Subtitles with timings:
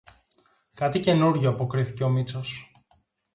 [0.73, 2.71] Κάτι καινούριο, αποκρίθηκε ο Μήτσος